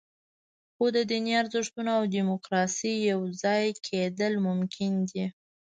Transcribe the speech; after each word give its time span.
خو 0.75 0.85
د 0.95 0.97
دیني 1.09 1.31
ارزښتونو 1.41 1.91
او 1.99 2.03
دیموکراسۍ 2.17 2.93
یوځای 3.11 3.65
کېدل 3.87 4.33
ممکن 4.47 4.93
دي. 5.09 5.25